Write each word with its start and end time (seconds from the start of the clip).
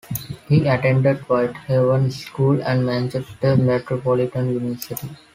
He 0.49 0.65
attended 0.67 1.17
Whitehaven 1.29 2.09
School 2.09 2.59
and 2.63 2.83
Manchester 2.87 3.55
Metropolitan 3.55 4.51
University. 4.51 5.09